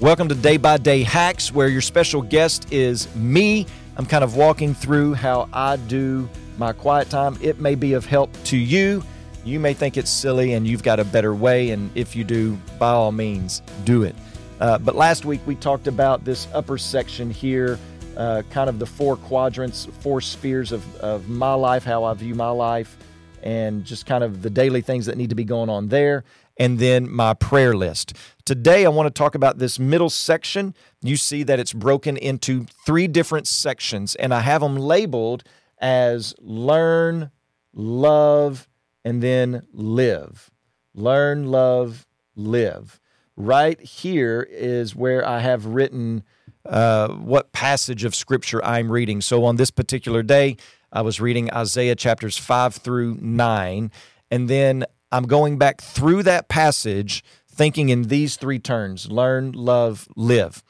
Welcome 0.00 0.28
to 0.28 0.36
Day 0.36 0.58
by 0.58 0.76
Day 0.76 1.02
Hacks, 1.02 1.52
where 1.52 1.66
your 1.66 1.80
special 1.80 2.22
guest 2.22 2.72
is 2.72 3.12
me. 3.16 3.66
I'm 3.96 4.06
kind 4.06 4.22
of 4.22 4.36
walking 4.36 4.72
through 4.72 5.14
how 5.14 5.48
I 5.52 5.74
do 5.74 6.28
my 6.56 6.72
quiet 6.72 7.10
time. 7.10 7.36
It 7.40 7.58
may 7.58 7.74
be 7.74 7.94
of 7.94 8.06
help 8.06 8.32
to 8.44 8.56
you. 8.56 9.02
You 9.44 9.58
may 9.58 9.74
think 9.74 9.96
it's 9.96 10.08
silly 10.08 10.52
and 10.52 10.68
you've 10.68 10.84
got 10.84 11.00
a 11.00 11.04
better 11.04 11.34
way, 11.34 11.70
and 11.70 11.90
if 11.96 12.14
you 12.14 12.22
do, 12.22 12.56
by 12.78 12.90
all 12.90 13.10
means, 13.10 13.60
do 13.84 14.04
it. 14.04 14.14
Uh, 14.60 14.78
but 14.78 14.94
last 14.94 15.24
week 15.24 15.40
we 15.46 15.56
talked 15.56 15.88
about 15.88 16.24
this 16.24 16.46
upper 16.54 16.78
section 16.78 17.28
here, 17.28 17.76
uh, 18.16 18.42
kind 18.50 18.70
of 18.70 18.78
the 18.78 18.86
four 18.86 19.16
quadrants, 19.16 19.88
four 19.98 20.20
spheres 20.20 20.70
of, 20.70 20.94
of 20.98 21.28
my 21.28 21.54
life, 21.54 21.82
how 21.82 22.04
I 22.04 22.14
view 22.14 22.36
my 22.36 22.50
life, 22.50 22.96
and 23.42 23.84
just 23.84 24.06
kind 24.06 24.22
of 24.22 24.42
the 24.42 24.50
daily 24.50 24.80
things 24.80 25.06
that 25.06 25.16
need 25.16 25.30
to 25.30 25.36
be 25.36 25.44
going 25.44 25.68
on 25.68 25.88
there 25.88 26.22
and 26.58 26.78
then 26.78 27.10
my 27.10 27.34
prayer 27.34 27.74
list. 27.74 28.14
Today, 28.48 28.86
I 28.86 28.88
want 28.88 29.06
to 29.06 29.10
talk 29.10 29.34
about 29.34 29.58
this 29.58 29.78
middle 29.78 30.08
section. 30.08 30.74
You 31.02 31.18
see 31.18 31.42
that 31.42 31.60
it's 31.60 31.74
broken 31.74 32.16
into 32.16 32.64
three 32.86 33.06
different 33.06 33.46
sections, 33.46 34.14
and 34.14 34.32
I 34.32 34.40
have 34.40 34.62
them 34.62 34.74
labeled 34.74 35.44
as 35.76 36.34
learn, 36.40 37.30
love, 37.74 38.66
and 39.04 39.22
then 39.22 39.66
live. 39.74 40.50
Learn, 40.94 41.50
love, 41.50 42.06
live. 42.36 42.98
Right 43.36 43.78
here 43.82 44.48
is 44.50 44.96
where 44.96 45.28
I 45.28 45.40
have 45.40 45.66
written 45.66 46.24
uh, 46.64 47.08
what 47.08 47.52
passage 47.52 48.02
of 48.02 48.14
scripture 48.14 48.64
I'm 48.64 48.90
reading. 48.90 49.20
So 49.20 49.44
on 49.44 49.56
this 49.56 49.70
particular 49.70 50.22
day, 50.22 50.56
I 50.90 51.02
was 51.02 51.20
reading 51.20 51.52
Isaiah 51.52 51.96
chapters 51.96 52.38
5 52.38 52.76
through 52.76 53.18
9. 53.20 53.92
And 54.30 54.48
then 54.48 54.86
I'm 55.12 55.24
going 55.24 55.58
back 55.58 55.82
through 55.82 56.22
that 56.22 56.48
passage 56.48 57.22
thinking 57.58 57.88
in 57.90 58.04
these 58.04 58.36
three 58.36 58.58
terms 58.58 59.10
learn, 59.10 59.52
love, 59.52 60.08
live. 60.16 60.62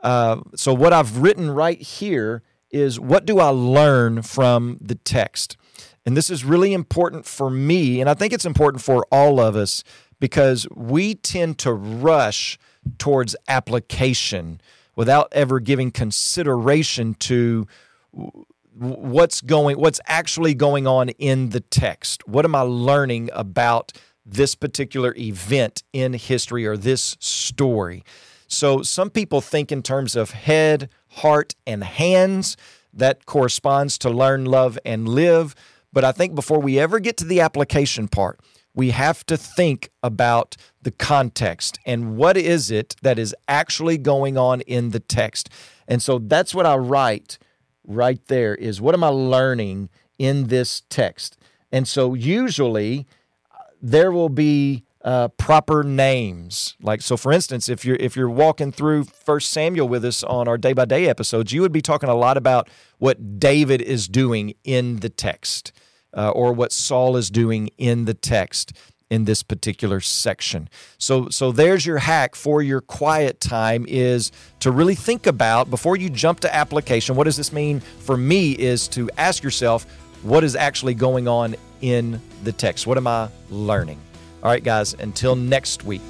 Uh, 0.00 0.40
so, 0.54 0.74
what 0.74 0.92
I've 0.92 1.18
written 1.18 1.50
right 1.50 1.80
here 1.80 2.42
is 2.70 3.00
what 3.00 3.24
do 3.24 3.38
I 3.38 3.48
learn 3.48 4.20
from 4.22 4.76
the 4.80 4.96
text? 4.96 5.56
And 6.04 6.14
this 6.14 6.28
is 6.28 6.44
really 6.44 6.74
important 6.74 7.24
for 7.24 7.48
me, 7.48 8.00
and 8.00 8.10
I 8.10 8.14
think 8.14 8.34
it's 8.34 8.44
important 8.44 8.82
for 8.82 9.06
all 9.10 9.40
of 9.40 9.56
us 9.56 9.82
because 10.20 10.66
we 10.74 11.14
tend 11.14 11.58
to 11.60 11.72
rush 11.72 12.58
towards 12.98 13.34
application 13.48 14.60
without 14.96 15.28
ever 15.32 15.60
giving 15.60 15.90
consideration 15.90 17.14
to 17.14 17.66
what's 18.76 19.40
going 19.40 19.78
what's 19.78 20.00
actually 20.06 20.52
going 20.52 20.86
on 20.86 21.08
in 21.10 21.50
the 21.50 21.60
text 21.60 22.26
what 22.26 22.44
am 22.44 22.56
i 22.56 22.60
learning 22.60 23.30
about 23.32 23.92
this 24.24 24.54
particular 24.54 25.14
event 25.16 25.82
in 25.92 26.14
history 26.14 26.66
or 26.66 26.76
this 26.76 27.16
story. 27.20 28.04
So 28.46 28.82
some 28.82 29.10
people 29.10 29.40
think 29.40 29.72
in 29.72 29.82
terms 29.82 30.16
of 30.16 30.30
head 30.30 30.88
heart 31.08 31.54
and 31.66 31.84
hands 31.84 32.56
that 32.92 33.26
corresponds 33.26 33.98
to 33.98 34.10
learn 34.10 34.44
love 34.44 34.78
and 34.84 35.08
live. 35.08 35.54
But 35.92 36.04
i 36.04 36.12
think 36.12 36.34
before 36.34 36.60
we 36.60 36.78
ever 36.78 36.98
get 36.98 37.16
to 37.18 37.24
the 37.24 37.40
application 37.40 38.08
part 38.08 38.40
we 38.74 38.90
have 38.90 39.24
to 39.26 39.36
think 39.36 39.90
about 40.02 40.56
the 40.82 40.90
context 40.90 41.78
and 41.86 42.16
what 42.16 42.36
is 42.36 42.70
it 42.70 42.96
that 43.02 43.18
is 43.18 43.34
actually 43.46 43.96
going 43.96 44.36
on 44.36 44.60
in 44.62 44.90
the 44.90 44.98
text. 44.98 45.48
And 45.86 46.02
so 46.02 46.18
that's 46.18 46.54
what 46.54 46.66
i 46.66 46.74
write 46.76 47.38
right 47.86 48.24
there 48.26 48.54
is 48.54 48.80
what 48.80 48.94
am 48.94 49.04
I 49.04 49.08
learning 49.08 49.90
in 50.18 50.48
this 50.48 50.82
text? 50.88 51.36
And 51.70 51.86
so 51.86 52.14
usually 52.14 53.06
there 53.84 54.10
will 54.10 54.30
be 54.30 54.82
uh, 55.04 55.28
proper 55.28 55.84
names. 55.84 56.74
Like 56.80 57.02
so, 57.02 57.18
for 57.18 57.30
instance, 57.30 57.68
if 57.68 57.84
you're 57.84 57.98
if 58.00 58.16
you're 58.16 58.30
walking 58.30 58.72
through 58.72 59.04
First 59.04 59.50
Samuel 59.50 59.86
with 59.86 60.04
us 60.06 60.22
on 60.22 60.48
our 60.48 60.56
day 60.56 60.72
by 60.72 60.86
day 60.86 61.06
episodes, 61.06 61.52
you 61.52 61.60
would 61.60 61.72
be 61.72 61.82
talking 61.82 62.08
a 62.08 62.14
lot 62.14 62.38
about 62.38 62.70
what 62.96 63.38
David 63.38 63.82
is 63.82 64.08
doing 64.08 64.54
in 64.64 65.00
the 65.00 65.10
text, 65.10 65.72
uh, 66.14 66.30
or 66.30 66.54
what 66.54 66.72
Saul 66.72 67.18
is 67.18 67.28
doing 67.28 67.68
in 67.76 68.06
the 68.06 68.14
text 68.14 68.72
in 69.10 69.26
this 69.26 69.42
particular 69.42 70.00
section. 70.00 70.70
So 70.96 71.28
so 71.28 71.52
there's 71.52 71.84
your 71.84 71.98
hack 71.98 72.34
for 72.34 72.62
your 72.62 72.80
quiet 72.80 73.38
time 73.38 73.84
is 73.86 74.32
to 74.60 74.70
really 74.70 74.94
think 74.94 75.26
about 75.26 75.68
before 75.68 75.96
you 75.96 76.08
jump 76.08 76.40
to 76.40 76.54
application 76.54 77.14
what 77.14 77.24
does 77.24 77.36
this 77.36 77.52
mean 77.52 77.80
for 77.80 78.16
me 78.16 78.52
is 78.52 78.88
to 78.88 79.10
ask 79.18 79.42
yourself 79.42 79.86
what 80.24 80.42
is 80.42 80.56
actually 80.56 80.94
going 80.94 81.28
on 81.28 81.54
in 81.82 82.20
the 82.42 82.52
text? 82.52 82.86
What 82.86 82.96
am 82.96 83.06
I 83.06 83.28
learning? 83.50 84.00
All 84.42 84.50
right 84.50 84.64
guys, 84.64 84.94
until 84.94 85.36
next 85.36 85.84
week. 85.84 86.02